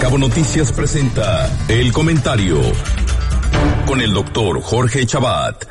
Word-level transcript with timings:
Cabo 0.00 0.16
Noticias 0.16 0.72
presenta 0.72 1.54
el 1.68 1.92
comentario 1.92 2.58
con 3.86 4.00
el 4.00 4.14
doctor 4.14 4.62
Jorge 4.62 5.04
Chabat. 5.04 5.66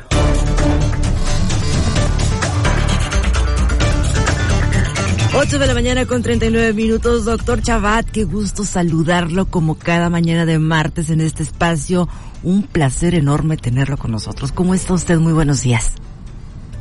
Ocho 5.34 5.58
de 5.58 5.66
la 5.66 5.74
mañana 5.74 6.06
con 6.06 6.22
39 6.22 6.72
minutos, 6.74 7.24
doctor 7.24 7.60
Chabat, 7.60 8.08
qué 8.08 8.22
gusto 8.22 8.64
saludarlo 8.64 9.46
como 9.46 9.74
cada 9.74 10.10
mañana 10.10 10.46
de 10.46 10.60
martes 10.60 11.10
en 11.10 11.20
este 11.20 11.42
espacio. 11.42 12.08
Un 12.44 12.62
placer 12.62 13.16
enorme 13.16 13.56
tenerlo 13.56 13.96
con 13.96 14.12
nosotros. 14.12 14.52
¿Cómo 14.52 14.74
está 14.74 14.94
usted? 14.94 15.18
Muy 15.18 15.32
buenos 15.32 15.62
días. 15.62 15.90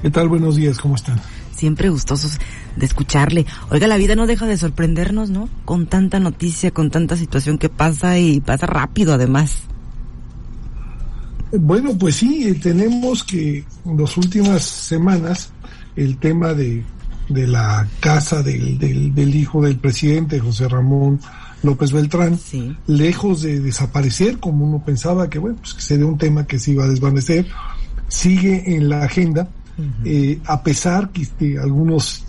¿Qué 0.04 0.12
tal? 0.12 0.30
Buenos 0.30 0.56
días, 0.56 0.78
¿cómo 0.78 0.96
están? 0.96 1.20
Siempre 1.60 1.90
gustosos 1.90 2.40
de 2.78 2.86
escucharle. 2.86 3.46
Oiga, 3.70 3.88
la 3.88 3.98
vida 3.98 4.16
no 4.16 4.26
deja 4.28 4.46
de 4.46 4.56
sorprendernos, 4.58 5.30
¿no? 5.30 5.50
Con 5.66 5.88
tanta 5.88 6.20
noticia, 6.20 6.72
con 6.72 6.90
tanta 6.90 7.18
situación 7.18 7.58
que 7.58 7.68
pasa 7.68 8.18
y 8.18 8.40
pasa 8.40 8.66
rápido 8.66 9.14
además. 9.14 9.64
Bueno, 11.52 11.98
pues 11.98 12.16
sí, 12.18 12.48
eh, 12.48 12.54
tenemos 12.56 13.24
que 13.24 13.64
en 13.86 13.98
las 13.98 14.16
últimas 14.18 14.64
semanas 14.64 15.52
el 15.96 16.18
tema 16.18 16.54
de, 16.54 16.84
de 17.28 17.48
la 17.48 17.88
casa 18.00 18.44
del, 18.44 18.78
del, 18.78 19.14
del, 19.16 19.36
hijo 19.36 19.62
del 19.64 19.78
presidente, 19.78 20.40
José 20.40 20.68
Ramón 20.70 21.20
López 21.64 21.92
Beltrán, 21.92 22.38
Sí. 22.38 22.76
lejos 22.88 23.42
de 23.42 23.60
desaparecer, 23.60 24.38
como 24.40 24.66
uno 24.66 24.84
pensaba 24.86 25.30
que, 25.30 25.40
bueno, 25.40 25.58
pues 25.60 25.74
que 25.74 25.82
sería 25.82 26.06
un 26.06 26.18
tema 26.18 26.46
que 26.46 26.60
se 26.60 26.72
iba 26.72 26.86
a 26.86 26.88
desvanecer, 26.88 27.48
sigue 28.08 28.76
en 28.76 28.88
la 28.88 29.04
agenda, 29.04 29.50
eh, 30.04 30.40
a 30.46 30.62
pesar 30.64 31.10
que 31.12 31.22
este, 31.22 31.58
algunos 31.58 32.24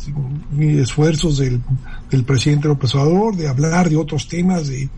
eh, 0.58 0.80
esfuerzos 0.82 1.38
del, 1.38 1.60
del 2.10 2.24
presidente 2.24 2.68
López 2.68 2.94
Obrador 2.94 3.36
de 3.36 3.48
hablar 3.48 3.88
de 3.88 3.96
otros 3.96 4.28
temas, 4.28 4.68
de, 4.68 4.88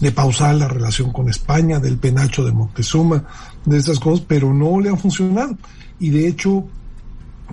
de 0.00 0.12
pausar 0.12 0.54
la 0.54 0.68
relación 0.68 1.12
con 1.12 1.28
España, 1.28 1.78
del 1.78 1.98
penacho 1.98 2.44
de 2.44 2.52
Moctezuma, 2.52 3.24
de 3.64 3.78
estas 3.78 3.98
cosas, 3.98 4.24
pero 4.26 4.52
no 4.54 4.80
le 4.80 4.90
han 4.90 4.98
funcionado. 4.98 5.56
Y 5.98 6.10
de 6.10 6.28
hecho, 6.28 6.66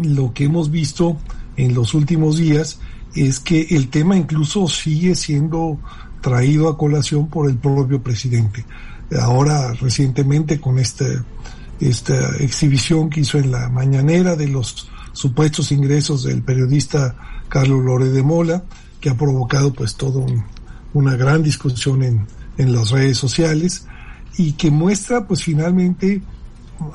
lo 0.02 0.33
que 0.33 0.45
hemos 0.45 0.69
visto 0.69 1.17
en 1.57 1.73
los 1.73 1.94
últimos 1.94 2.38
días 2.38 2.79
es 3.16 3.39
que 3.39 3.67
el 3.72 3.89
tema 3.89 4.17
incluso 4.17 4.67
sigue 4.67 5.16
siendo 5.16 5.79
traído 6.22 6.69
a 6.69 6.77
colación 6.77 7.27
por 7.27 7.49
el 7.49 7.57
propio 7.57 8.01
presidente. 8.01 8.66
Ahora, 9.19 9.73
recientemente, 9.73 10.59
con 10.59 10.79
este, 10.79 11.19
esta 11.79 12.37
exhibición 12.37 13.09
que 13.09 13.21
hizo 13.21 13.37
en 13.37 13.51
la 13.51 13.69
mañanera 13.69 14.35
de 14.35 14.47
los 14.47 14.89
supuestos 15.13 15.71
ingresos 15.71 16.23
del 16.23 16.41
periodista 16.41 17.15
Carlos 17.49 17.83
Lore 17.83 18.09
de 18.09 18.23
Mola, 18.23 18.63
que 18.99 19.09
ha 19.09 19.15
provocado 19.15 19.73
pues 19.73 19.95
todo 19.95 20.19
un, 20.19 20.43
una 20.93 21.15
gran 21.15 21.43
discusión 21.43 22.03
en, 22.03 22.27
en 22.57 22.73
las 22.73 22.91
redes 22.91 23.17
sociales 23.17 23.87
y 24.37 24.53
que 24.53 24.71
muestra 24.71 25.27
pues 25.27 25.43
finalmente 25.43 26.21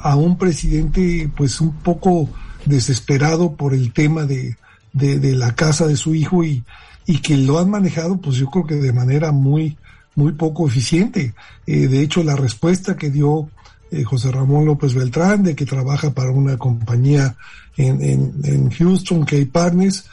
a 0.02 0.16
un 0.16 0.36
presidente 0.36 1.30
pues 1.36 1.60
un 1.60 1.72
poco 1.72 2.28
desesperado 2.66 3.54
por 3.54 3.72
el 3.72 3.92
tema 3.92 4.24
de, 4.24 4.56
de, 4.92 5.18
de, 5.18 5.34
la 5.34 5.54
casa 5.54 5.86
de 5.86 5.96
su 5.96 6.14
hijo 6.14 6.44
y, 6.44 6.64
y 7.06 7.18
que 7.18 7.36
lo 7.36 7.58
han 7.58 7.70
manejado 7.70 8.18
pues 8.18 8.36
yo 8.36 8.46
creo 8.46 8.66
que 8.66 8.74
de 8.76 8.92
manera 8.92 9.32
muy 9.32 9.78
muy 10.14 10.32
poco 10.32 10.66
eficiente. 10.66 11.34
Eh, 11.66 11.88
de 11.88 12.02
hecho 12.02 12.22
la 12.22 12.36
respuesta 12.36 12.96
que 12.96 13.10
dio 13.10 13.48
eh, 13.90 14.04
José 14.04 14.30
Ramón 14.30 14.66
López 14.66 14.94
Beltrán 14.94 15.42
de 15.42 15.54
que 15.54 15.66
trabaja 15.66 16.10
para 16.10 16.30
una 16.30 16.56
compañía 16.56 17.36
en, 17.76 18.02
en, 18.02 18.32
en 18.44 18.70
Houston, 18.70 19.24
Key 19.24 19.46
Partners, 19.46 20.04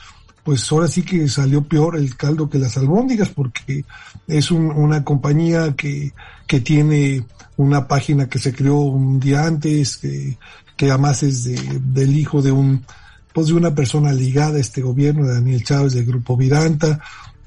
pues 0.44 0.72
ahora 0.72 0.88
sí 0.88 1.04
que 1.04 1.28
salió 1.28 1.64
peor 1.64 1.98
el 1.98 2.16
caldo 2.16 2.50
que 2.50 2.58
las 2.58 2.78
albóndigas 2.78 3.30
porque 3.30 3.84
es 4.28 4.50
un, 4.50 4.72
una 4.72 5.04
compañía 5.04 5.76
que, 5.76 6.14
que 6.48 6.62
tiene 6.62 7.26
una 7.58 7.88
página 7.88 8.30
que 8.30 8.40
se 8.40 8.54
creó 8.54 8.78
un 8.78 9.20
día 9.20 9.46
antes, 9.46 9.98
que, 9.98 10.38
que 10.78 10.90
además 10.90 11.24
es 11.24 11.44
de, 11.44 11.82
del 11.84 12.16
hijo 12.16 12.42
de 12.42 12.52
un, 12.52 12.86
pues 13.34 13.48
de 13.48 13.54
una 13.54 13.76
persona 13.76 14.14
ligada 14.14 14.58
a 14.58 14.62
este 14.62 14.82
gobierno, 14.82 15.28
Daniel 15.28 15.64
Chávez 15.64 15.94
del 15.94 16.06
Grupo 16.06 16.38
Vidanta, 16.38 17.02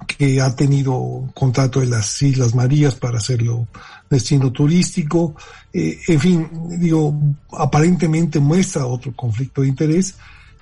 que 0.06 0.40
ha 0.40 0.54
tenido 0.54 1.30
contrato 1.34 1.80
de 1.80 1.86
las 1.86 2.20
Islas 2.22 2.54
Marías 2.54 2.94
para 2.94 3.18
hacerlo 3.18 3.68
destino 4.08 4.50
turístico. 4.50 5.34
Eh, 5.72 5.98
en 6.08 6.20
fin, 6.20 6.48
digo, 6.78 7.14
aparentemente 7.52 8.40
muestra 8.40 8.86
otro 8.86 9.14
conflicto 9.14 9.62
de 9.62 9.68
interés. 9.68 10.16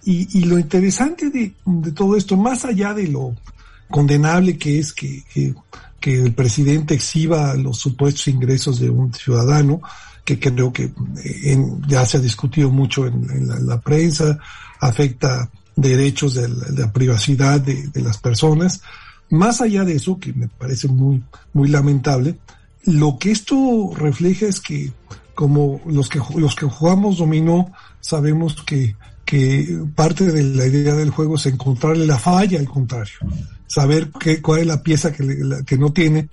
Y, 0.05 0.39
y 0.39 0.45
lo 0.45 0.59
interesante 0.59 1.31
de, 1.31 1.55
de, 1.65 1.93
todo 1.93 2.17
esto, 2.17 2.37
más 2.37 2.65
allá 2.65 2.95
de 2.95 3.09
lo 3.09 3.35
condenable 3.91 4.57
que 4.59 4.79
es 4.79 4.93
que, 4.93 5.25
que, 6.01 6.23
el 6.23 6.33
presidente 6.33 6.95
exhiba 6.95 7.55
los 7.55 7.79
supuestos 7.79 8.29
ingresos 8.29 8.79
de 8.81 8.89
un 8.89 9.13
ciudadano, 9.13 9.83
que 10.25 10.39
creo 10.39 10.73
que 10.73 10.93
en, 11.43 11.83
ya 11.87 12.07
se 12.07 12.19
ha 12.19 12.21
discutido 12.21 12.71
mucho 12.71 13.07
en, 13.07 13.67
la, 13.67 13.81
prensa, 13.81 14.39
afecta 14.81 15.51
derechos 15.75 16.35
de 16.35 16.49
la, 16.49 16.65
de 16.67 16.83
la 16.83 16.93
privacidad 16.93 17.61
de, 17.61 17.89
de, 17.89 18.03
las 18.03 18.19
personas. 18.19 18.81
Más 19.31 19.61
allá 19.61 19.85
de 19.85 19.95
eso, 19.95 20.19
que 20.19 20.33
me 20.33 20.49
parece 20.49 20.89
muy, 20.89 21.23
muy 21.53 21.69
lamentable, 21.69 22.39
lo 22.85 23.19
que 23.19 23.31
esto 23.31 23.93
refleja 23.95 24.47
es 24.47 24.61
que 24.61 24.93
como 25.35 25.81
los 25.87 26.09
que, 26.09 26.21
los 26.37 26.57
que 26.57 26.67
jugamos 26.67 27.19
dominó, 27.19 27.71
sabemos 28.01 28.63
que 28.63 28.97
que 29.29 29.85
parte 29.95 30.25
de 30.25 30.43
la 30.43 30.67
idea 30.67 30.95
del 30.95 31.11
juego 31.11 31.37
es 31.37 31.45
encontrarle 31.45 32.07
la 32.07 32.19
falla 32.19 32.59
al 32.59 32.67
contrario, 32.67 33.19
saber 33.67 34.11
qué, 34.19 34.41
cuál 34.41 34.61
es 34.61 34.67
la 34.67 34.83
pieza 34.83 35.13
que, 35.13 35.23
que 35.67 35.77
no 35.77 35.93
tiene 35.93 36.31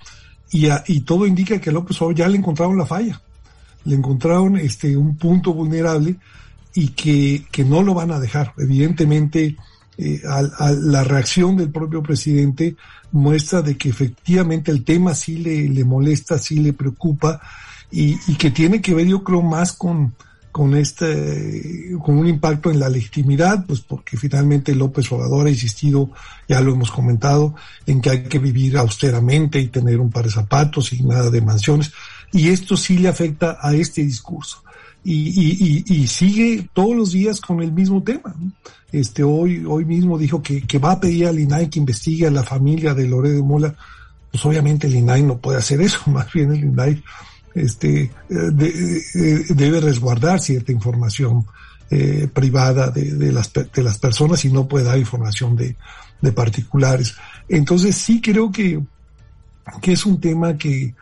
y, 0.50 0.70
a, 0.70 0.82
y, 0.86 1.00
todo 1.00 1.26
indica 1.26 1.60
que 1.60 1.72
López 1.72 2.00
Obrador 2.00 2.16
ya 2.16 2.28
le 2.28 2.38
encontraron 2.38 2.78
la 2.78 2.86
falla, 2.86 3.20
le 3.84 3.96
encontraron 3.96 4.56
este 4.56 4.96
un 4.96 5.14
punto 5.18 5.52
vulnerable 5.52 6.16
y 6.72 6.88
que, 6.88 7.44
que 7.52 7.64
no 7.66 7.82
lo 7.82 7.92
van 7.92 8.12
a 8.12 8.18
dejar. 8.18 8.54
Evidentemente, 8.56 9.56
eh, 9.98 10.22
la 10.24 11.04
reacción 11.04 11.56
del 11.56 11.70
propio 11.70 12.02
presidente 12.02 12.76
muestra 13.12 13.62
de 13.62 13.76
que 13.76 13.88
efectivamente 13.88 14.70
el 14.70 14.84
tema 14.84 15.14
sí 15.14 15.38
le, 15.38 15.68
le 15.68 15.84
molesta, 15.84 16.38
sí 16.38 16.58
le 16.58 16.72
preocupa 16.72 17.40
y, 17.90 18.18
y 18.26 18.34
que 18.36 18.50
tiene 18.50 18.80
que 18.80 18.94
ver 18.94 19.06
yo 19.06 19.22
creo 19.22 19.42
más 19.42 19.72
con 19.72 20.14
con 20.56 20.74
este, 20.74 21.92
con 22.02 22.16
un 22.16 22.26
impacto 22.26 22.70
en 22.70 22.80
la 22.80 22.88
legitimidad, 22.88 23.66
pues 23.66 23.82
porque 23.82 24.16
finalmente 24.16 24.74
López 24.74 25.12
Obrador 25.12 25.48
ha 25.48 25.50
insistido, 25.50 26.12
ya 26.48 26.62
lo 26.62 26.72
hemos 26.72 26.90
comentado, 26.90 27.54
en 27.84 28.00
que 28.00 28.08
hay 28.08 28.22
que 28.22 28.38
vivir 28.38 28.78
austeramente 28.78 29.60
y 29.60 29.68
tener 29.68 30.00
un 30.00 30.08
par 30.08 30.24
de 30.24 30.30
zapatos 30.30 30.94
y 30.94 31.02
nada 31.02 31.28
de 31.28 31.42
mansiones. 31.42 31.92
Y 32.32 32.48
esto 32.48 32.78
sí 32.78 32.96
le 32.96 33.08
afecta 33.08 33.58
a 33.60 33.74
este 33.74 34.00
discurso. 34.00 34.62
Y, 35.08 35.28
y, 35.28 35.84
y, 35.86 35.94
y 36.02 36.06
sigue 36.08 36.68
todos 36.72 36.96
los 36.96 37.12
días 37.12 37.40
con 37.40 37.62
el 37.62 37.70
mismo 37.70 38.02
tema. 38.02 38.34
Este, 38.90 39.22
hoy, 39.22 39.64
hoy 39.64 39.84
mismo 39.84 40.18
dijo 40.18 40.42
que, 40.42 40.62
que 40.62 40.80
va 40.80 40.92
a 40.92 41.00
pedir 41.00 41.28
al 41.28 41.38
INAI 41.38 41.70
que 41.70 41.78
investigue 41.78 42.26
a 42.26 42.30
la 42.32 42.42
familia 42.42 42.92
de 42.92 43.06
Lore 43.06 43.30
de 43.30 43.40
Mola. 43.40 43.72
Pues 44.32 44.44
obviamente 44.44 44.88
el 44.88 44.96
INAI 44.96 45.22
no 45.22 45.38
puede 45.38 45.58
hacer 45.58 45.80
eso, 45.80 46.00
más 46.10 46.32
bien 46.32 46.52
el 46.52 46.64
INAI 46.64 47.04
este, 47.54 48.10
de, 48.28 49.44
debe 49.50 49.80
resguardar 49.80 50.40
cierta 50.40 50.72
información 50.72 51.46
eh, 51.88 52.28
privada 52.32 52.90
de, 52.90 53.14
de, 53.14 53.30
las, 53.30 53.52
de 53.52 53.82
las 53.84 53.98
personas 53.98 54.44
y 54.44 54.50
no 54.50 54.66
puede 54.66 54.86
dar 54.86 54.98
información 54.98 55.54
de, 55.54 55.76
de 56.20 56.32
particulares. 56.32 57.14
Entonces 57.48 57.94
sí 57.94 58.20
creo 58.20 58.50
que, 58.50 58.82
que 59.80 59.92
es 59.92 60.04
un 60.04 60.20
tema 60.20 60.58
que, 60.58 60.96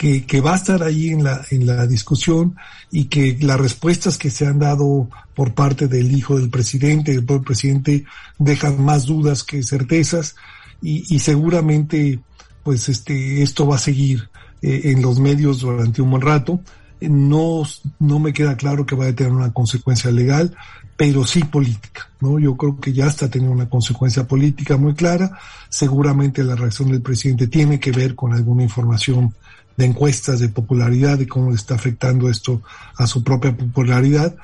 que, 0.00 0.24
que, 0.24 0.40
va 0.40 0.54
a 0.54 0.56
estar 0.56 0.82
ahí 0.82 1.10
en 1.10 1.24
la, 1.24 1.44
en 1.50 1.66
la 1.66 1.86
discusión 1.86 2.56
y 2.90 3.04
que 3.04 3.36
las 3.42 3.60
respuestas 3.60 4.16
que 4.16 4.30
se 4.30 4.46
han 4.46 4.58
dado 4.58 5.10
por 5.34 5.52
parte 5.52 5.88
del 5.88 6.10
hijo 6.16 6.38
del 6.38 6.48
presidente, 6.48 7.12
del 7.12 7.26
propio 7.26 7.48
presidente, 7.48 8.06
dejan 8.38 8.82
más 8.82 9.04
dudas 9.04 9.44
que 9.44 9.62
certezas 9.62 10.36
y, 10.80 11.14
y 11.14 11.18
seguramente 11.18 12.18
pues 12.62 12.88
este, 12.88 13.42
esto 13.42 13.66
va 13.66 13.76
a 13.76 13.78
seguir 13.78 14.30
eh, 14.62 14.80
en 14.84 15.02
los 15.02 15.20
medios 15.20 15.60
durante 15.60 16.00
un 16.00 16.12
buen 16.12 16.22
rato. 16.22 16.60
No, 17.02 17.64
no 17.98 18.18
me 18.20 18.32
queda 18.32 18.56
claro 18.56 18.86
que 18.86 18.94
vaya 18.94 19.10
a 19.10 19.14
tener 19.14 19.32
una 19.34 19.52
consecuencia 19.52 20.10
legal, 20.10 20.56
pero 20.96 21.26
sí 21.26 21.44
política, 21.44 22.08
¿no? 22.20 22.38
Yo 22.38 22.56
creo 22.56 22.80
que 22.80 22.94
ya 22.94 23.06
está 23.06 23.28
teniendo 23.28 23.54
una 23.54 23.68
consecuencia 23.68 24.26
política 24.26 24.78
muy 24.78 24.94
clara. 24.94 25.38
Seguramente 25.68 26.42
la 26.42 26.56
reacción 26.56 26.90
del 26.90 27.02
presidente 27.02 27.48
tiene 27.48 27.78
que 27.78 27.92
ver 27.92 28.14
con 28.14 28.32
alguna 28.32 28.62
información 28.62 29.34
de 29.80 29.86
encuestas 29.86 30.40
de 30.40 30.50
popularidad, 30.50 31.16
de 31.16 31.26
cómo 31.26 31.48
le 31.48 31.56
está 31.56 31.74
afectando 31.74 32.28
esto 32.28 32.62
a 32.96 33.06
su 33.06 33.24
propia 33.24 33.56
popularidad. 33.56 34.36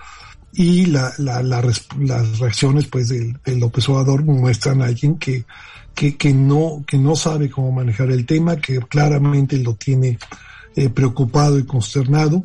Y 0.54 0.86
la, 0.86 1.12
la, 1.18 1.42
la, 1.42 1.62
las 2.00 2.38
reacciones 2.38 2.86
pues 2.86 3.10
del, 3.10 3.38
López 3.60 3.86
Obrador 3.90 4.24
muestran 4.24 4.80
a 4.80 4.86
alguien 4.86 5.18
que 5.18 5.44
no 6.32 7.16
sabe 7.16 7.50
cómo 7.50 7.70
manejar 7.70 8.10
el 8.10 8.24
tema, 8.24 8.56
que 8.56 8.78
claramente 8.78 9.58
lo 9.58 9.74
tiene 9.74 10.18
eh, 10.74 10.88
preocupado 10.88 11.58
y 11.58 11.66
consternado. 11.66 12.42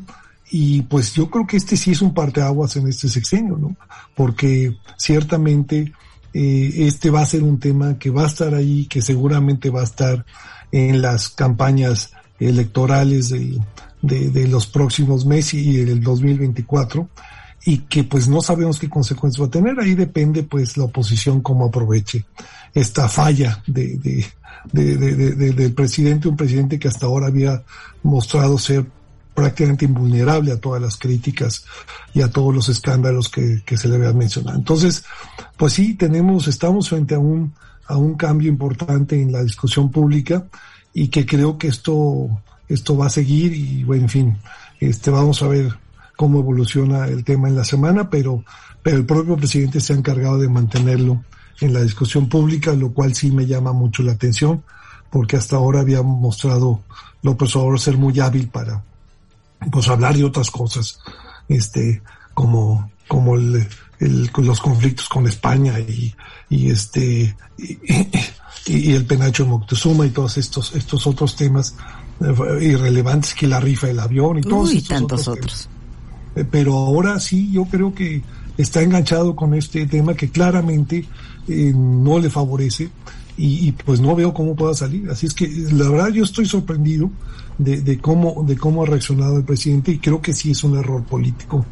Y 0.50 0.82
pues 0.82 1.14
yo 1.14 1.30
creo 1.30 1.46
que 1.46 1.56
este 1.56 1.78
sí 1.78 1.92
es 1.92 2.02
un 2.02 2.12
parteaguas 2.12 2.76
en 2.76 2.88
este 2.88 3.08
sexenio, 3.08 3.56
¿no? 3.56 3.74
Porque 4.14 4.76
ciertamente 4.98 5.94
eh, 6.34 6.72
este 6.76 7.08
va 7.08 7.22
a 7.22 7.26
ser 7.26 7.42
un 7.42 7.58
tema 7.58 7.98
que 7.98 8.10
va 8.10 8.24
a 8.24 8.26
estar 8.26 8.54
ahí, 8.54 8.84
que 8.84 9.00
seguramente 9.00 9.70
va 9.70 9.80
a 9.80 9.84
estar 9.84 10.26
en 10.72 11.00
las 11.00 11.30
campañas 11.30 12.12
electorales 12.48 13.28
de, 13.28 13.60
de, 14.02 14.48
los 14.48 14.66
próximos 14.66 15.24
meses 15.24 15.54
y 15.54 15.78
el 15.80 16.02
2024 16.02 17.08
y 17.64 17.78
que 17.78 18.04
pues 18.04 18.28
no 18.28 18.42
sabemos 18.42 18.78
qué 18.78 18.88
consecuencias 18.88 19.42
va 19.42 19.46
a 19.46 19.50
tener. 19.50 19.78
Ahí 19.78 19.94
depende 19.94 20.42
pues 20.42 20.76
la 20.76 20.84
oposición 20.84 21.40
cómo 21.40 21.66
aproveche 21.66 22.24
esta 22.74 23.08
falla 23.08 23.62
de, 23.66 23.96
de, 23.98 24.26
de, 24.72 25.52
del 25.52 25.72
presidente, 25.72 26.28
un 26.28 26.36
presidente 26.36 26.78
que 26.78 26.88
hasta 26.88 27.06
ahora 27.06 27.28
había 27.28 27.62
mostrado 28.02 28.58
ser 28.58 28.84
prácticamente 29.34 29.84
invulnerable 29.84 30.52
a 30.52 30.60
todas 30.60 30.82
las 30.82 30.96
críticas 30.96 31.64
y 32.12 32.20
a 32.20 32.30
todos 32.30 32.54
los 32.54 32.68
escándalos 32.68 33.28
que, 33.28 33.62
que 33.64 33.76
se 33.78 33.88
le 33.88 33.96
habían 33.96 34.18
mencionado. 34.18 34.58
Entonces, 34.58 35.04
pues 35.56 35.72
sí, 35.72 35.94
tenemos, 35.94 36.48
estamos 36.48 36.88
frente 36.88 37.14
a 37.14 37.18
un, 37.18 37.54
a 37.86 37.96
un 37.96 38.14
cambio 38.14 38.48
importante 38.48 39.20
en 39.20 39.32
la 39.32 39.42
discusión 39.42 39.90
pública 39.90 40.46
y 40.94 41.08
que 41.08 41.26
creo 41.26 41.58
que 41.58 41.68
esto, 41.68 42.28
esto 42.68 42.96
va 42.96 43.06
a 43.06 43.10
seguir 43.10 43.54
y 43.54 43.84
bueno, 43.84 44.04
en 44.04 44.08
fin, 44.08 44.38
este, 44.80 45.10
vamos 45.10 45.42
a 45.42 45.48
ver 45.48 45.72
cómo 46.16 46.40
evoluciona 46.40 47.06
el 47.06 47.24
tema 47.24 47.48
en 47.48 47.56
la 47.56 47.64
semana, 47.64 48.10
pero, 48.10 48.44
pero 48.82 48.96
el 48.96 49.06
propio 49.06 49.36
presidente 49.36 49.80
se 49.80 49.92
ha 49.92 49.96
encargado 49.96 50.38
de 50.38 50.48
mantenerlo 50.48 51.24
en 51.60 51.72
la 51.72 51.82
discusión 51.82 52.28
pública, 52.28 52.72
lo 52.72 52.92
cual 52.92 53.14
sí 53.14 53.30
me 53.30 53.46
llama 53.46 53.72
mucho 53.72 54.02
la 54.02 54.12
atención, 54.12 54.62
porque 55.10 55.36
hasta 55.36 55.56
ahora 55.56 55.80
había 55.80 56.02
mostrado 56.02 56.82
López 57.22 57.54
Obrador 57.56 57.80
ser 57.80 57.96
muy 57.96 58.18
hábil 58.20 58.48
para 58.48 58.82
pues 59.70 59.88
hablar 59.88 60.16
de 60.16 60.24
otras 60.24 60.50
cosas, 60.50 60.98
este, 61.48 62.02
como, 62.34 62.90
como 63.06 63.36
el, 63.36 63.68
los 64.00 64.60
conflictos 64.60 65.08
con 65.08 65.26
España 65.26 65.78
y, 65.78 66.14
y 66.48 66.70
este, 66.70 67.36
el 68.72 69.04
penacho 69.04 69.44
de 69.44 69.50
Moctezuma 69.50 70.06
y 70.06 70.10
todos 70.10 70.38
estos, 70.38 70.74
estos 70.74 71.06
otros 71.06 71.36
temas 71.36 71.74
eh, 72.20 72.64
irrelevantes 72.64 73.34
que 73.34 73.46
la 73.46 73.60
rifa 73.60 73.86
del 73.86 74.00
avión 74.00 74.38
y 74.38 74.42
todos 74.42 74.72
y 74.72 74.82
tantos 74.82 75.28
otros. 75.28 75.68
Eh, 76.36 76.44
pero 76.50 76.74
ahora 76.74 77.18
sí, 77.20 77.50
yo 77.52 77.64
creo 77.66 77.94
que 77.94 78.22
está 78.56 78.82
enganchado 78.82 79.34
con 79.36 79.54
este 79.54 79.86
tema 79.86 80.14
que 80.14 80.30
claramente 80.30 81.06
eh, 81.48 81.72
no 81.74 82.18
le 82.18 82.30
favorece 82.30 82.90
y, 83.36 83.68
y, 83.68 83.72
pues 83.72 84.00
no 84.00 84.14
veo 84.14 84.32
cómo 84.32 84.54
pueda 84.54 84.74
salir. 84.74 85.10
Así 85.10 85.26
es 85.26 85.34
que 85.34 85.48
la 85.48 85.88
verdad 85.88 86.10
yo 86.10 86.24
estoy 86.24 86.46
sorprendido 86.46 87.10
de, 87.58 87.80
de, 87.80 87.98
cómo, 87.98 88.44
de 88.46 88.56
cómo 88.56 88.82
ha 88.82 88.86
reaccionado 88.86 89.38
el 89.38 89.44
presidente 89.44 89.92
y 89.92 89.98
creo 89.98 90.20
que 90.20 90.32
sí 90.32 90.50
es 90.50 90.64
un 90.64 90.76
error 90.76 91.02
político 91.04 91.64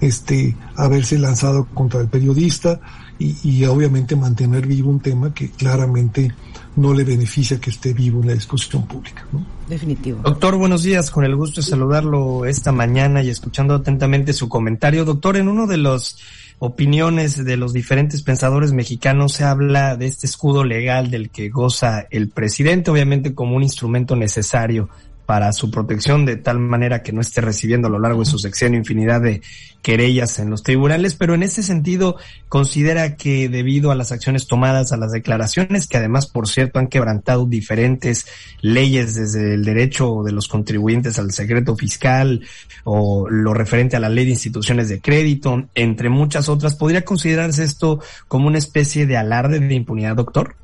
este 0.00 0.56
haberse 0.76 1.18
lanzado 1.18 1.66
contra 1.74 2.00
el 2.00 2.08
periodista 2.08 2.80
y, 3.18 3.36
y 3.42 3.64
obviamente 3.64 4.16
mantener 4.16 4.66
vivo 4.66 4.90
un 4.90 5.00
tema 5.00 5.32
que 5.32 5.50
claramente 5.50 6.32
no 6.76 6.92
le 6.92 7.04
beneficia 7.04 7.58
que 7.58 7.70
esté 7.70 7.92
vivo 7.92 8.20
en 8.20 8.28
la 8.28 8.34
discusión 8.34 8.86
pública. 8.86 9.26
¿no? 9.32 9.44
Definitivo. 9.68 10.20
Doctor, 10.22 10.56
buenos 10.56 10.82
días. 10.82 11.10
Con 11.10 11.24
el 11.24 11.34
gusto 11.34 11.60
de 11.60 11.66
saludarlo 11.66 12.44
esta 12.44 12.70
mañana 12.70 13.22
y 13.22 13.30
escuchando 13.30 13.74
atentamente 13.74 14.32
su 14.32 14.48
comentario. 14.48 15.04
Doctor, 15.04 15.38
en 15.38 15.48
uno 15.48 15.66
de 15.66 15.78
los 15.78 16.18
opiniones 16.58 17.44
de 17.44 17.56
los 17.56 17.72
diferentes 17.72 18.22
pensadores 18.22 18.72
mexicanos 18.72 19.32
se 19.32 19.44
habla 19.44 19.96
de 19.96 20.06
este 20.06 20.26
escudo 20.26 20.64
legal 20.64 21.10
del 21.10 21.30
que 21.30 21.48
goza 21.48 22.06
el 22.10 22.28
presidente, 22.28 22.90
obviamente 22.90 23.34
como 23.34 23.56
un 23.56 23.62
instrumento 23.62 24.16
necesario 24.16 24.88
para 25.26 25.52
su 25.52 25.70
protección 25.70 26.24
de 26.24 26.36
tal 26.36 26.60
manera 26.60 27.02
que 27.02 27.12
no 27.12 27.20
esté 27.20 27.40
recibiendo 27.40 27.88
a 27.88 27.90
lo 27.90 27.98
largo 27.98 28.20
de 28.20 28.26
su 28.26 28.38
sexenio 28.38 28.78
infinidad 28.78 29.20
de 29.20 29.42
querellas 29.82 30.38
en 30.38 30.50
los 30.50 30.62
tribunales, 30.62 31.14
pero 31.14 31.34
en 31.34 31.42
ese 31.42 31.62
sentido 31.62 32.16
considera 32.48 33.14
que 33.16 33.48
debido 33.48 33.90
a 33.90 33.94
las 33.94 34.10
acciones 34.10 34.48
tomadas, 34.48 34.92
a 34.92 34.96
las 34.96 35.12
declaraciones, 35.12 35.86
que 35.86 35.96
además, 35.96 36.26
por 36.26 36.48
cierto, 36.48 36.78
han 36.78 36.88
quebrantado 36.88 37.46
diferentes 37.46 38.26
leyes 38.62 39.14
desde 39.14 39.54
el 39.54 39.64
derecho 39.64 40.22
de 40.24 40.32
los 40.32 40.48
contribuyentes 40.48 41.18
al 41.18 41.30
secreto 41.32 41.76
fiscal 41.76 42.40
o 42.82 43.28
lo 43.28 43.54
referente 43.54 43.96
a 43.96 44.00
la 44.00 44.08
ley 44.08 44.24
de 44.24 44.32
instituciones 44.32 44.88
de 44.88 45.00
crédito, 45.00 45.68
entre 45.74 46.08
muchas 46.08 46.48
otras, 46.48 46.74
¿podría 46.74 47.04
considerarse 47.04 47.62
esto 47.62 48.00
como 48.26 48.48
una 48.48 48.58
especie 48.58 49.06
de 49.06 49.16
alarde 49.16 49.60
de 49.60 49.74
impunidad, 49.74 50.16
doctor? 50.16 50.56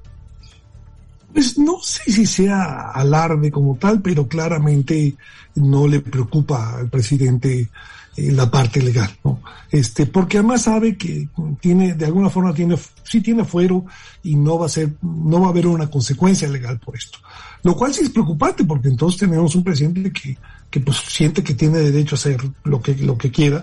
Pues 1.32 1.58
no 1.58 1.80
sé 1.82 2.12
si 2.12 2.26
sea 2.26 2.90
alarde 2.90 3.50
como 3.50 3.76
tal, 3.76 4.00
pero 4.02 4.28
claramente 4.28 5.14
no 5.54 5.86
le 5.86 6.00
preocupa 6.00 6.78
al 6.78 6.88
presidente 6.88 7.68
eh, 8.14 8.30
la 8.30 8.50
parte 8.50 8.82
legal, 8.82 9.10
¿no? 9.24 9.40
Este, 9.70 10.04
porque 10.04 10.36
además 10.36 10.62
sabe 10.62 10.98
que 10.98 11.28
tiene, 11.60 11.94
de 11.94 12.04
alguna 12.04 12.28
forma 12.28 12.52
tiene, 12.52 12.76
sí 13.04 13.22
tiene 13.22 13.42
fuero 13.42 13.86
y 14.22 14.36
no 14.36 14.58
va 14.58 14.66
a 14.66 14.68
ser, 14.68 14.92
no 15.00 15.40
va 15.40 15.46
a 15.46 15.50
haber 15.50 15.66
una 15.66 15.88
consecuencia 15.88 16.46
legal 16.46 16.78
por 16.78 16.94
esto. 16.94 17.18
Lo 17.62 17.74
cual 17.74 17.94
sí 17.94 18.02
es 18.02 18.10
preocupante 18.10 18.64
porque 18.64 18.88
entonces 18.88 19.20
tenemos 19.20 19.54
un 19.54 19.64
presidente 19.64 20.12
que, 20.12 20.36
que 20.68 20.80
pues 20.80 20.98
siente 20.98 21.42
que 21.42 21.54
tiene 21.54 21.78
derecho 21.78 22.16
a 22.16 22.18
hacer 22.18 22.42
lo 22.64 22.82
que, 22.82 22.94
lo 22.96 23.16
que 23.16 23.30
quiera, 23.30 23.62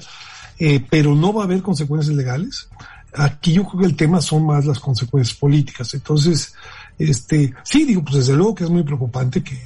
eh, 0.58 0.84
pero 0.90 1.14
no 1.14 1.32
va 1.32 1.44
a 1.44 1.46
haber 1.46 1.62
consecuencias 1.62 2.16
legales. 2.16 2.70
Aquí 3.14 3.54
yo 3.54 3.66
creo 3.66 3.82
que 3.82 3.88
el 3.88 3.96
tema 3.96 4.20
son 4.20 4.48
más 4.48 4.66
las 4.66 4.80
consecuencias 4.80 5.38
políticas. 5.38 5.94
Entonces, 5.94 6.56
este, 7.00 7.54
sí, 7.64 7.86
digo, 7.86 8.04
pues 8.04 8.18
desde 8.18 8.36
luego 8.36 8.54
que 8.54 8.66
es 8.66 8.70
muy 8.70 8.84
preocupante 8.84 9.42
que, 9.42 9.58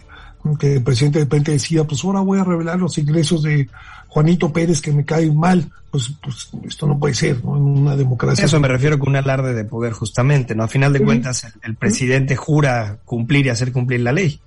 que 0.59 0.75
el 0.75 0.83
presidente 0.83 1.19
de 1.19 1.25
repente 1.25 1.51
decía, 1.51 1.83
pues 1.83 2.03
ahora 2.05 2.19
voy 2.21 2.39
a 2.39 2.43
revelar 2.43 2.79
los 2.79 2.97
ingresos 2.97 3.43
de 3.43 3.67
Juanito 4.07 4.53
Pérez 4.53 4.79
que 4.81 4.93
me 4.93 5.03
cae 5.03 5.31
mal. 5.31 5.69
Pues, 5.89 6.11
pues 6.23 6.49
esto 6.63 6.87
no 6.87 6.97
puede 6.97 7.13
ser, 7.13 7.43
¿no? 7.43 7.55
En 7.55 7.63
una 7.63 7.95
democracia. 7.95 8.45
Eso 8.45 8.59
me 8.59 8.67
refiero 8.67 8.97
con 8.97 9.09
un 9.09 9.15
alarde 9.15 9.53
de 9.53 9.63
poder, 9.63 9.93
justamente, 9.93 10.55
¿no? 10.55 10.63
A 10.63 10.67
final 10.67 10.93
de 10.93 11.03
cuentas, 11.03 11.47
el, 11.61 11.75
presidente 11.75 12.35
jura 12.35 12.97
cumplir 13.05 13.45
y 13.45 13.49
hacer 13.49 13.71
cumplir 13.71 14.01
la 14.01 14.11
ley. 14.11 14.39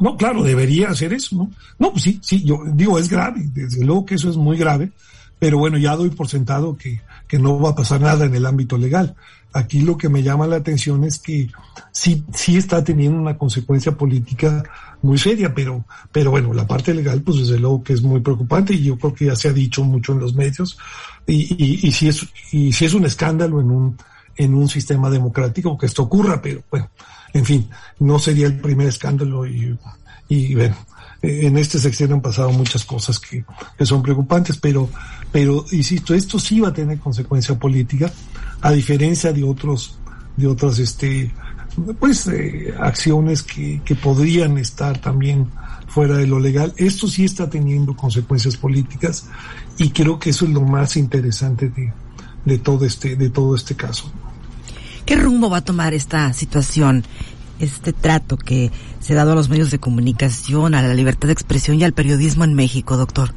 No, 0.00 0.16
claro, 0.16 0.42
debería 0.42 0.90
hacer 0.90 1.14
eso, 1.14 1.36
¿no? 1.36 1.50
No, 1.78 1.92
pues 1.92 2.04
sí, 2.04 2.18
sí, 2.22 2.44
yo 2.44 2.60
digo, 2.74 2.98
es 2.98 3.08
grave, 3.08 3.40
desde 3.54 3.84
luego 3.84 4.04
que 4.04 4.16
eso 4.16 4.28
es 4.28 4.36
muy 4.36 4.58
grave, 4.58 4.92
pero 5.38 5.58
bueno, 5.58 5.78
ya 5.78 5.96
doy 5.96 6.10
por 6.10 6.28
sentado 6.28 6.76
que, 6.76 7.00
que 7.28 7.38
no 7.38 7.58
va 7.60 7.70
a 7.70 7.74
pasar 7.74 8.00
nada 8.00 8.24
en 8.24 8.34
el 8.34 8.46
ámbito 8.46 8.78
legal. 8.78 9.14
Aquí 9.52 9.80
lo 9.80 9.96
que 9.96 10.08
me 10.08 10.22
llama 10.22 10.46
la 10.46 10.56
atención 10.56 11.04
es 11.04 11.18
que 11.18 11.48
sí, 11.90 12.24
sí 12.34 12.56
está 12.56 12.84
teniendo 12.84 13.18
una 13.18 13.38
consecuencia 13.38 13.92
política 13.92 14.62
muy 15.02 15.18
seria, 15.18 15.54
pero, 15.54 15.84
pero 16.12 16.30
bueno, 16.30 16.52
la 16.52 16.66
parte 16.66 16.92
legal, 16.92 17.22
pues 17.22 17.38
desde 17.38 17.58
luego 17.58 17.82
que 17.82 17.92
es 17.94 18.02
muy 18.02 18.20
preocupante 18.20 18.74
y 18.74 18.82
yo 18.82 18.98
creo 18.98 19.14
que 19.14 19.26
ya 19.26 19.36
se 19.36 19.48
ha 19.48 19.52
dicho 19.52 19.82
mucho 19.84 20.12
en 20.12 20.20
los 20.20 20.34
medios 20.34 20.78
y, 21.26 21.54
y, 21.62 21.86
y 21.86 21.92
si 21.92 22.08
es, 22.08 22.26
y 22.52 22.72
si 22.72 22.84
es 22.84 22.94
un 22.94 23.06
escándalo 23.06 23.60
en 23.60 23.70
un, 23.70 23.96
en 24.36 24.54
un 24.54 24.68
sistema 24.68 25.08
democrático 25.08 25.78
que 25.78 25.86
esto 25.86 26.02
ocurra, 26.02 26.40
pero 26.42 26.62
bueno, 26.70 26.90
en 27.32 27.44
fin, 27.44 27.68
no 28.00 28.18
sería 28.18 28.46
el 28.46 28.58
primer 28.58 28.88
escándalo 28.88 29.46
y, 29.46 29.78
y 30.28 30.54
bueno, 30.54 30.76
en 31.22 31.56
este 31.56 31.78
sección 31.78 32.12
han 32.12 32.20
pasado 32.20 32.50
muchas 32.50 32.84
cosas 32.84 33.18
que, 33.18 33.44
que 33.76 33.86
son 33.86 34.02
preocupantes, 34.02 34.58
pero, 34.58 34.88
pero 35.32 35.64
insisto, 35.72 36.14
esto 36.14 36.38
sí 36.38 36.60
va 36.60 36.68
a 36.68 36.72
tener 36.72 36.98
consecuencia 36.98 37.58
política, 37.58 38.12
a 38.60 38.72
diferencia 38.72 39.32
de 39.32 39.44
otros, 39.44 39.98
de 40.36 40.46
otras, 40.46 40.78
este, 40.78 41.32
pues, 41.98 42.26
eh, 42.28 42.74
acciones 42.78 43.42
que, 43.42 43.82
que 43.84 43.94
podrían 43.94 44.58
estar 44.58 44.98
también 44.98 45.48
fuera 45.88 46.16
de 46.16 46.26
lo 46.26 46.40
legal. 46.40 46.72
Esto 46.76 47.06
sí 47.06 47.24
está 47.24 47.48
teniendo 47.48 47.96
consecuencias 47.96 48.56
políticas 48.56 49.28
y 49.78 49.90
creo 49.90 50.18
que 50.18 50.30
eso 50.30 50.44
es 50.46 50.52
lo 50.52 50.62
más 50.62 50.96
interesante 50.96 51.68
de, 51.68 51.92
de 52.44 52.58
todo 52.58 52.84
este, 52.84 53.16
de 53.16 53.30
todo 53.30 53.54
este 53.54 53.74
caso. 53.74 54.10
¿Qué 55.04 55.16
rumbo 55.16 55.50
va 55.50 55.58
a 55.58 55.64
tomar 55.64 55.94
esta 55.94 56.32
situación? 56.32 57.04
este 57.58 57.92
trato 57.92 58.36
que 58.36 58.70
se 59.00 59.12
ha 59.12 59.16
dado 59.16 59.32
a 59.32 59.34
los 59.34 59.48
medios 59.48 59.70
de 59.70 59.78
comunicación, 59.78 60.74
a 60.74 60.82
la 60.82 60.94
libertad 60.94 61.28
de 61.28 61.32
expresión 61.32 61.80
y 61.80 61.84
al 61.84 61.92
periodismo 61.92 62.44
en 62.44 62.54
México, 62.54 62.96
doctor? 62.96 63.32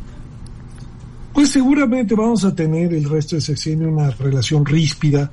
Pues 1.40 1.52
seguramente 1.52 2.16
vamos 2.16 2.44
a 2.44 2.54
tener 2.54 2.94
el 2.94 3.10
resto 3.10 3.38
de 3.38 3.42
sexenio 3.42 3.88
una 3.88 4.10
relación 4.10 4.66
ríspida, 4.66 5.32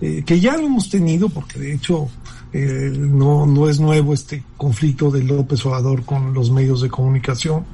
eh, 0.00 0.22
que 0.24 0.38
ya 0.38 0.56
lo 0.56 0.66
hemos 0.66 0.88
tenido, 0.88 1.28
porque 1.28 1.58
de 1.58 1.74
hecho 1.74 2.08
eh, 2.52 2.92
no, 2.96 3.44
no 3.44 3.68
es 3.68 3.80
nuevo 3.80 4.14
este 4.14 4.44
conflicto 4.56 5.10
de 5.10 5.24
López 5.24 5.66
Obrador 5.66 6.04
con 6.04 6.32
los 6.32 6.52
medios 6.52 6.80
de 6.80 6.88
comunicación. 6.88 7.64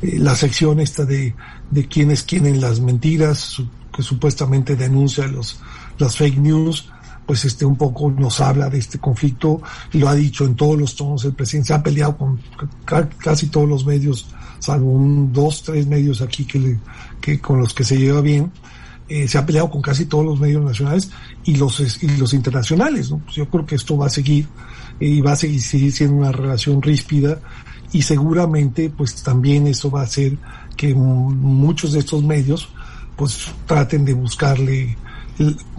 Eh, 0.00 0.18
la 0.18 0.34
sección 0.34 0.80
esta 0.80 1.04
de, 1.04 1.34
de 1.70 1.86
quienes 1.86 2.22
quieren 2.22 2.58
las 2.58 2.80
mentiras, 2.80 3.62
que 3.94 4.02
supuestamente 4.02 4.74
denuncia 4.74 5.26
los, 5.26 5.60
las 5.98 6.16
fake 6.16 6.38
news, 6.38 6.88
pues 7.26 7.44
este 7.44 7.66
un 7.66 7.76
poco 7.76 8.10
nos 8.10 8.40
habla 8.40 8.70
de 8.70 8.78
este 8.78 8.98
conflicto 8.98 9.60
y 9.92 9.98
lo 9.98 10.08
ha 10.08 10.14
dicho 10.14 10.44
en 10.44 10.54
todos 10.54 10.78
los 10.78 10.94
tonos 10.94 11.24
el 11.24 11.32
presidente 11.32 11.68
se 11.68 11.74
ha 11.74 11.82
peleado 11.82 12.16
con 12.16 12.40
casi 13.18 13.48
todos 13.48 13.68
los 13.68 13.84
medios 13.84 14.28
salvo 14.60 14.92
un 14.92 15.32
dos 15.32 15.62
tres 15.62 15.86
medios 15.86 16.22
aquí 16.22 16.44
que, 16.44 16.58
le, 16.58 16.78
que 17.20 17.40
con 17.40 17.58
los 17.58 17.74
que 17.74 17.84
se 17.84 17.98
lleva 17.98 18.20
bien 18.20 18.50
eh, 19.08 19.28
se 19.28 19.38
ha 19.38 19.46
peleado 19.46 19.70
con 19.70 19.82
casi 19.82 20.06
todos 20.06 20.24
los 20.24 20.40
medios 20.40 20.64
nacionales 20.64 21.10
y 21.44 21.56
los 21.56 22.02
y 22.02 22.16
los 22.16 22.32
internacionales 22.32 23.10
¿no? 23.10 23.18
pues 23.18 23.36
yo 23.36 23.48
creo 23.48 23.66
que 23.66 23.74
esto 23.74 23.96
va 23.96 24.06
a 24.06 24.10
seguir 24.10 24.46
y 25.00 25.20
va 25.20 25.32
a 25.32 25.36
seguir, 25.36 25.60
seguir 25.60 25.92
siendo 25.92 26.16
una 26.16 26.32
relación 26.32 26.80
ríspida 26.80 27.40
y 27.92 28.02
seguramente 28.02 28.90
pues 28.90 29.22
también 29.22 29.66
eso 29.66 29.90
va 29.90 30.00
a 30.00 30.04
hacer 30.04 30.38
que 30.76 30.94
muchos 30.94 31.92
de 31.92 32.00
estos 32.00 32.22
medios 32.22 32.68
pues 33.16 33.48
traten 33.66 34.04
de 34.04 34.12
buscarle 34.12 34.96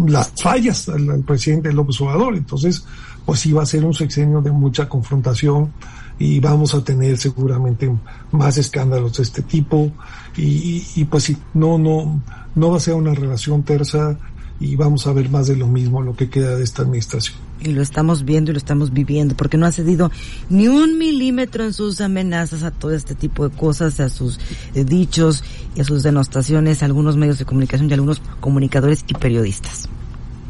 las 0.06 0.34
fallas 0.42 0.90
al, 0.90 1.24
presidente 1.24 1.74
López 1.74 2.00
Obrador. 2.02 2.36
Entonces, 2.36 2.86
pues 3.26 3.40
sí 3.40 3.52
va 3.52 3.64
a 3.64 3.66
ser 3.66 3.86
un 3.86 3.94
sexenio 3.94 4.42
de 4.42 4.52
mucha 4.52 4.88
confrontación 4.88 5.72
y 6.20 6.40
vamos 6.40 6.74
a 6.74 6.84
tener 6.84 7.18
seguramente 7.18 7.94
más 8.32 8.58
escándalos 8.58 9.18
de 9.18 9.24
este 9.24 9.42
tipo 9.44 9.92
y, 10.36 10.84
y, 10.96 11.06
pues 11.06 11.26
sí, 11.26 11.38
no, 11.54 11.78
no, 11.78 12.22
no 12.56 12.72
va 12.72 12.78
a 12.78 12.80
ser 12.80 12.96
una 12.96 13.14
relación 13.14 13.64
tersa 13.64 14.18
y 14.60 14.76
vamos 14.76 15.06
a 15.08 15.14
ver 15.14 15.30
más 15.30 15.48
de 15.48 15.56
lo 15.56 15.68
mismo 15.68 16.02
lo 16.02 16.16
que 16.16 16.30
queda 16.30 16.56
de 16.56 16.64
esta 16.64 16.82
administración. 16.82 17.38
Y 17.60 17.72
lo 17.72 17.82
estamos 17.82 18.24
viendo 18.26 18.52
y 18.52 18.54
lo 18.54 18.58
estamos 18.58 18.94
viviendo, 18.94 19.36
porque 19.36 19.58
no 19.58 19.66
ha 19.66 19.72
cedido 19.72 20.12
ni 20.50 20.68
un 20.68 20.98
milímetro 20.98 21.64
en 21.64 21.74
sus 21.74 22.02
amenazas 22.02 22.64
a 22.64 22.72
todo 22.72 22.94
este 22.94 23.16
tipo 23.16 23.48
de 23.48 23.56
cosas, 23.56 24.00
a 24.00 24.10
sus 24.10 24.40
eh, 24.74 24.84
dichos 24.84 25.44
y 25.76 25.82
a 25.82 25.84
sus 25.84 26.04
denostaciones 26.04 26.82
a 26.82 26.86
algunos 26.86 27.18
medios 27.18 27.40
de 27.40 27.46
comunicación 27.46 27.90
y 27.90 27.94
a 27.94 27.96
algunos 27.96 28.22
comunicadores 28.40 29.06
y 29.08 29.14
periodistas. 29.14 29.90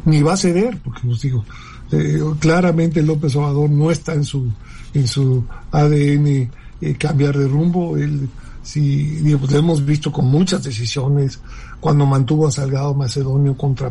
Ni 0.04 0.22
va 0.22 0.34
a 0.34 0.36
ceder, 0.36 0.78
porque 0.82 1.06
os 1.06 1.20
digo, 1.20 1.44
eh, 1.92 2.22
claramente 2.38 3.02
López 3.02 3.34
Obrador 3.36 3.70
no 3.70 3.90
está 3.90 4.14
en 4.14 4.24
su 4.24 4.50
en 4.94 5.06
su 5.06 5.44
ADN 5.70 6.50
eh, 6.80 6.94
cambiar 6.98 7.36
de 7.36 7.48
rumbo. 7.48 7.96
Él, 7.96 8.28
si, 8.68 9.34
pues, 9.40 9.50
lo 9.50 9.58
hemos 9.58 9.82
visto 9.82 10.12
con 10.12 10.26
muchas 10.26 10.62
decisiones, 10.62 11.40
cuando 11.80 12.04
mantuvo 12.04 12.46
a 12.46 12.52
Salgado 12.52 12.92
Macedonio 12.92 13.56
contra 13.56 13.90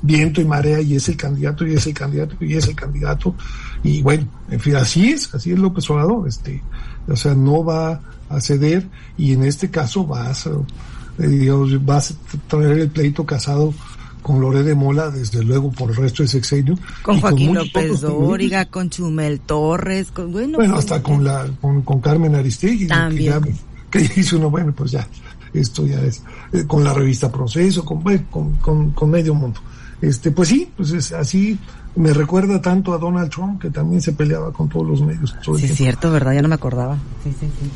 viento 0.00 0.40
y 0.40 0.44
marea 0.44 0.80
y 0.80 0.94
es 0.94 1.08
el 1.08 1.16
candidato 1.16 1.66
y 1.66 1.74
es 1.74 1.86
el 1.88 1.94
candidato 1.94 2.36
y 2.40 2.54
es 2.54 2.68
el 2.68 2.76
candidato 2.76 3.34
y 3.82 4.00
bueno, 4.02 4.28
en 4.48 4.60
fin, 4.60 4.76
así 4.76 5.10
es, 5.10 5.34
así 5.34 5.50
es 5.50 5.58
López 5.58 5.90
Obrador, 5.90 6.28
este, 6.28 6.62
o 7.08 7.16
sea, 7.16 7.34
no 7.34 7.64
va 7.64 8.00
a 8.28 8.40
ceder 8.40 8.86
y 9.18 9.32
en 9.32 9.42
este 9.42 9.70
caso 9.70 10.06
vas, 10.06 10.46
eh, 10.46 11.26
digamos, 11.26 11.84
vas 11.84 12.12
a 12.12 12.48
traer 12.48 12.78
el 12.78 12.90
pleito 12.90 13.26
casado 13.26 13.74
con 14.22 14.40
Loré 14.40 14.62
de 14.62 14.76
Mola, 14.76 15.10
desde 15.10 15.42
luego 15.42 15.72
por 15.72 15.90
el 15.90 15.96
resto 15.96 16.22
del 16.22 16.30
sexenio. 16.30 16.78
Con 17.02 17.20
Joaquín 17.20 17.54
López 17.54 18.02
Dóriga, 18.02 18.66
con 18.66 18.88
Chumel 18.88 19.40
Torres, 19.40 20.12
con, 20.12 20.30
bueno, 20.30 20.58
bueno 20.58 20.76
hasta 20.76 21.02
con 21.02 21.24
la, 21.24 21.44
con, 21.60 21.82
con 21.82 22.00
Carmen 22.00 22.36
Aristegui. 22.36 22.86
También. 22.86 23.42
Que, 23.42 23.71
dice 24.16 24.36
uno, 24.36 24.50
bueno, 24.50 24.72
pues 24.72 24.92
ya, 24.92 25.06
esto 25.52 25.86
ya 25.86 26.00
es, 26.00 26.22
eh, 26.52 26.64
con 26.66 26.84
la 26.84 26.92
revista 26.92 27.30
Proceso, 27.30 27.84
con, 27.84 28.02
con, 28.02 28.56
con, 28.56 28.90
con, 28.90 29.10
medio 29.10 29.34
mundo. 29.34 29.60
Este, 30.00 30.30
pues 30.30 30.48
sí, 30.48 30.68
pues 30.76 30.90
es 30.92 31.12
así, 31.12 31.58
me 31.94 32.12
recuerda 32.12 32.60
tanto 32.60 32.92
a 32.92 32.98
Donald 32.98 33.30
Trump, 33.30 33.60
que 33.60 33.70
también 33.70 34.02
se 34.02 34.12
peleaba 34.12 34.52
con 34.52 34.68
todos 34.68 34.86
los 34.86 35.02
medios. 35.02 35.34
sí, 35.42 35.64
es 35.64 35.76
cierto, 35.76 36.10
¿verdad? 36.10 36.32
Ya 36.34 36.42
no 36.42 36.48
me 36.48 36.56
acordaba. 36.56 36.96
Sí, 37.22 37.34
sí, 37.38 37.46
sí 37.60 37.70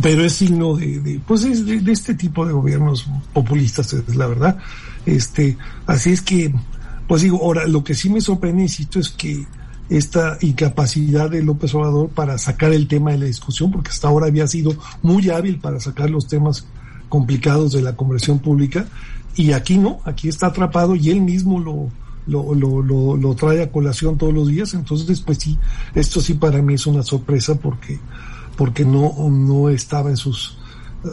pero 0.00 0.24
es 0.24 0.34
signo 0.34 0.76
de, 0.76 1.00
de 1.00 1.20
pues 1.26 1.42
es 1.42 1.66
de, 1.66 1.80
de, 1.80 1.90
este 1.90 2.14
tipo 2.14 2.46
de 2.46 2.52
gobiernos 2.52 3.08
populistas 3.32 3.92
es 3.92 4.14
la 4.14 4.28
verdad 4.28 4.56
este, 5.06 5.56
así 5.86 6.10
es 6.12 6.22
que, 6.22 6.52
pues 7.08 7.22
digo, 7.22 7.38
ahora, 7.42 7.66
lo 7.66 7.82
que 7.82 7.94
sí 7.94 8.10
me 8.10 8.20
sorprende, 8.20 8.62
insisto, 8.62 9.00
es 9.00 9.10
que 9.10 9.46
esta 9.90 10.38
incapacidad 10.40 11.28
de 11.28 11.42
López 11.42 11.74
Obrador 11.74 12.08
para 12.10 12.38
sacar 12.38 12.72
el 12.72 12.86
tema 12.86 13.10
de 13.10 13.18
la 13.18 13.24
discusión, 13.26 13.72
porque 13.72 13.90
hasta 13.90 14.08
ahora 14.08 14.26
había 14.26 14.46
sido 14.46 14.72
muy 15.02 15.28
hábil 15.30 15.58
para 15.58 15.80
sacar 15.80 16.08
los 16.08 16.28
temas 16.28 16.64
complicados 17.08 17.72
de 17.72 17.82
la 17.82 17.96
conversión 17.96 18.38
pública, 18.38 18.86
y 19.34 19.52
aquí 19.52 19.78
no, 19.78 20.00
aquí 20.04 20.28
está 20.28 20.46
atrapado 20.46 20.94
y 20.94 21.10
él 21.10 21.20
mismo 21.20 21.58
lo, 21.58 21.88
lo, 22.26 22.54
lo, 22.54 23.16
lo, 23.16 23.34
trae 23.34 23.62
a 23.62 23.72
colación 23.72 24.16
todos 24.16 24.32
los 24.32 24.46
días, 24.46 24.74
entonces 24.74 25.20
pues 25.20 25.38
sí, 25.38 25.58
esto 25.94 26.20
sí 26.20 26.34
para 26.34 26.62
mí 26.62 26.74
es 26.74 26.86
una 26.86 27.02
sorpresa 27.02 27.56
porque, 27.56 27.98
porque 28.56 28.84
no, 28.84 29.12
no 29.28 29.68
estaba 29.68 30.10
en 30.10 30.16
sus, 30.16 30.56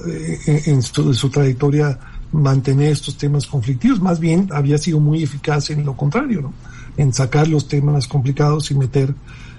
eh, 0.07 0.63
en, 0.67 0.84
su, 0.84 1.01
en 1.01 1.13
su 1.15 1.29
trayectoria 1.29 2.00
mantener 2.31 2.91
estos 2.91 3.17
temas 3.17 3.48
conflictivos, 3.48 4.00
más 4.00 4.19
bien 4.19 4.50
había 4.51 4.77
sido 4.77 5.00
muy 5.00 5.24
eficaz 5.24 5.72
en 5.72 5.84
lo 5.84 5.98
contrario, 5.98 6.41
¿no? 6.41 6.53
En 6.98 7.13
sacar 7.13 7.48
los 7.48 7.68
temas 7.68 8.08
complicados 8.08 8.72
y 8.72 8.75
meter 8.75 9.13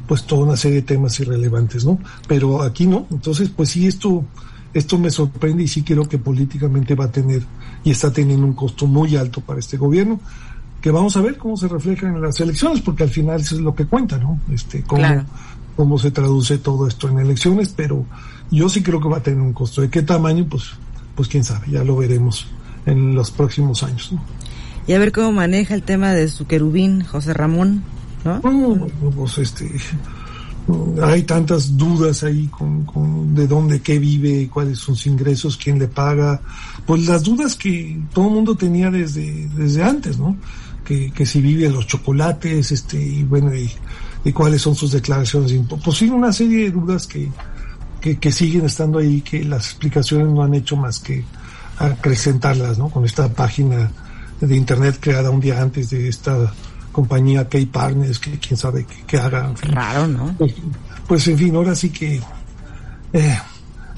pues 0.06 0.24
toda 0.24 0.42
una 0.42 0.56
serie 0.56 0.80
de 0.80 0.86
temas 0.86 1.20
irrelevantes, 1.20 1.84
¿no? 1.84 1.98
Pero 2.26 2.62
aquí 2.62 2.86
no, 2.86 3.06
entonces 3.10 3.50
pues 3.50 3.70
sí 3.70 3.86
esto 3.86 4.24
esto 4.74 4.98
me 4.98 5.10
sorprende 5.10 5.62
y 5.62 5.68
sí 5.68 5.82
creo 5.82 6.08
que 6.08 6.18
políticamente 6.18 6.94
va 6.94 7.06
a 7.06 7.10
tener 7.10 7.42
y 7.84 7.90
está 7.90 8.12
teniendo 8.12 8.46
un 8.46 8.52
costo 8.52 8.86
muy 8.86 9.16
alto 9.16 9.40
para 9.40 9.60
este 9.60 9.76
gobierno, 9.76 10.20
que 10.80 10.90
vamos 10.90 11.16
a 11.16 11.20
ver 11.20 11.36
cómo 11.38 11.56
se 11.56 11.68
refleja 11.68 12.06
en 12.08 12.20
las 12.20 12.38
elecciones, 12.40 12.80
porque 12.80 13.02
al 13.02 13.10
final 13.10 13.40
eso 13.40 13.56
es 13.56 13.60
lo 13.60 13.74
que 13.74 13.86
cuenta, 13.86 14.18
¿no? 14.18 14.40
Este, 14.52 14.82
cómo, 14.82 15.04
cómo 15.76 15.98
se 15.98 16.10
traduce 16.10 16.58
todo 16.58 16.86
esto 16.86 17.08
en 17.08 17.18
elecciones, 17.18 17.72
pero 17.74 18.04
yo 18.50 18.68
sí 18.68 18.82
creo 18.82 19.00
que 19.00 19.08
va 19.08 19.18
a 19.18 19.22
tener 19.22 19.40
un 19.40 19.52
costo. 19.52 19.80
¿De 19.80 19.90
qué 19.90 20.02
tamaño? 20.02 20.46
Pues, 20.48 20.72
pues 21.14 21.28
quién 21.28 21.44
sabe, 21.44 21.70
ya 21.70 21.82
lo 21.82 21.96
veremos 21.96 22.46
en 22.86 23.14
los 23.14 23.30
próximos 23.30 23.82
años. 23.82 24.12
Y 24.88 24.94
a 24.94 24.98
ver 24.98 25.12
cómo 25.12 25.32
maneja 25.32 25.74
el 25.74 25.82
tema 25.82 26.14
de 26.14 26.28
su 26.28 26.46
querubín, 26.46 27.04
José 27.04 27.34
Ramón, 27.34 27.82
¿no? 28.24 28.40
pues 29.14 29.36
este, 29.36 29.70
hay 31.02 31.24
tantas 31.24 31.76
dudas 31.76 32.24
ahí 32.24 32.46
con, 32.46 32.84
con 32.84 33.34
de 33.34 33.46
dónde, 33.46 33.82
qué 33.82 33.98
vive, 33.98 34.48
cuáles 34.48 34.78
son 34.78 34.96
sus 34.96 35.06
ingresos, 35.06 35.58
quién 35.58 35.78
le 35.78 35.88
paga, 35.88 36.40
pues 36.86 37.06
las 37.06 37.22
dudas 37.22 37.54
que 37.54 38.00
todo 38.14 38.28
el 38.28 38.34
mundo 38.34 38.54
tenía 38.54 38.90
desde, 38.90 39.46
desde 39.54 39.82
antes, 39.82 40.18
¿no? 40.18 40.38
Que, 40.86 41.10
que 41.10 41.26
si 41.26 41.42
vive 41.42 41.68
los 41.68 41.86
chocolates, 41.86 42.72
este, 42.72 42.98
y 42.98 43.24
bueno, 43.24 43.52
y, 43.54 43.70
cuáles 44.32 44.62
son 44.62 44.74
sus 44.74 44.92
declaraciones 44.92 45.52
de 45.52 45.76
Pues 45.82 45.98
sí, 45.98 46.08
una 46.08 46.32
serie 46.32 46.64
de 46.64 46.70
dudas 46.70 47.06
que, 47.06 47.30
que, 48.00 48.18
que 48.18 48.32
siguen 48.32 48.64
estando 48.64 48.98
ahí, 48.98 49.20
que 49.20 49.44
las 49.44 49.66
explicaciones 49.66 50.28
no 50.28 50.42
han 50.42 50.54
hecho 50.54 50.76
más 50.76 50.98
que 50.98 51.24
acrecentarlas, 51.78 52.78
¿no? 52.78 52.88
Con 52.88 53.04
esta 53.04 53.28
página 53.32 53.90
de 54.40 54.56
internet 54.56 54.98
creada 55.00 55.30
un 55.30 55.40
día 55.40 55.60
antes 55.60 55.90
de 55.90 56.08
esta 56.08 56.52
compañía 56.92 57.48
K-Partners, 57.48 58.18
que 58.18 58.38
quién 58.38 58.56
sabe 58.56 58.84
qué, 58.84 58.96
qué 59.06 59.18
haga. 59.18 59.52
Raro, 59.62 60.06
¿no? 60.08 60.34
Pues, 60.38 60.54
pues, 61.06 61.28
en 61.28 61.38
fin, 61.38 61.54
ahora 61.54 61.74
sí 61.74 61.90
que 61.90 62.20
eh, 63.12 63.38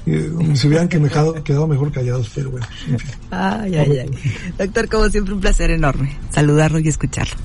eh, 0.05 0.31
se 0.53 0.67
hubieran 0.67 0.87
quedado, 0.87 1.43
quedado 1.43 1.67
mejor 1.67 1.91
callados, 1.91 2.31
pero 2.33 2.51
bueno. 2.51 2.65
En 2.87 2.99
fin. 2.99 3.11
Ay, 3.29 3.75
ay, 3.75 3.97
ay. 3.99 4.09
Doctor, 4.57 4.89
como 4.89 5.09
siempre, 5.09 5.33
un 5.33 5.41
placer 5.41 5.71
enorme 5.71 6.17
saludarlo 6.31 6.79
y 6.79 6.87
escucharlo. 6.87 7.35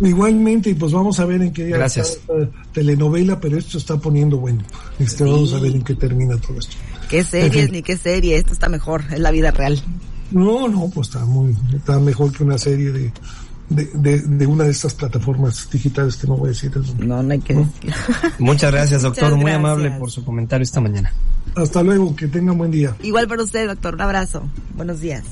Igualmente, 0.00 0.70
y 0.70 0.74
pues 0.74 0.92
vamos 0.92 1.20
a 1.20 1.24
ver 1.24 1.40
en 1.40 1.52
qué 1.52 1.66
día 1.66 1.76
Gracias. 1.76 2.10
está 2.10 2.34
esta 2.36 2.62
telenovela, 2.72 3.38
pero 3.38 3.56
esto 3.56 3.78
está 3.78 3.96
poniendo 3.96 4.38
bueno. 4.38 4.62
Este, 4.98 5.22
Vamos 5.24 5.52
a 5.54 5.60
ver 5.60 5.72
en 5.72 5.82
qué 5.82 5.94
termina 5.94 6.36
todo 6.38 6.58
esto. 6.58 6.76
Qué 7.08 7.22
series, 7.22 7.70
ni 7.70 7.82
qué 7.82 7.96
serie, 7.96 8.36
esto 8.36 8.52
está 8.52 8.68
mejor, 8.68 9.04
es 9.12 9.20
la 9.20 9.30
vida 9.30 9.50
real. 9.52 9.80
No, 10.30 10.68
no, 10.68 10.88
pues 10.88 11.08
está 11.08 11.24
muy, 11.24 11.56
está 11.74 11.98
mejor 11.98 12.32
que 12.32 12.42
una 12.44 12.58
serie 12.58 12.90
de, 12.90 13.12
de, 13.68 13.90
de, 13.94 14.20
de 14.20 14.46
una 14.46 14.64
de 14.64 14.70
estas 14.70 14.94
plataformas 14.94 15.68
digitales 15.70 16.16
que 16.16 16.26
no 16.26 16.36
voy 16.36 16.46
a 16.46 16.50
decir. 16.50 16.72
el 16.74 16.86
nombre. 16.86 17.06
No, 17.06 17.22
no 17.22 17.32
hay 17.32 17.40
que 17.40 17.54
decir. 17.54 17.94
Muchas 18.38 18.72
gracias, 18.72 19.02
doctor. 19.02 19.30
Muchas 19.30 19.42
Muy 19.42 19.52
amable 19.52 19.90
por 19.92 20.10
su 20.10 20.24
comentario 20.24 20.62
esta 20.64 20.80
mañana. 20.80 21.12
Hasta 21.54 21.82
luego, 21.82 22.16
que 22.16 22.26
tengan 22.26 22.58
buen 22.58 22.70
día. 22.70 22.96
Igual 23.02 23.28
para 23.28 23.42
usted, 23.42 23.68
doctor, 23.68 23.94
un 23.94 24.00
abrazo. 24.00 24.42
Buenos 24.76 25.00
días. 25.00 25.22